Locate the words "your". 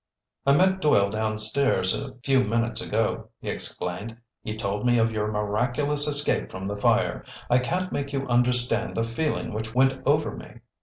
5.11-5.31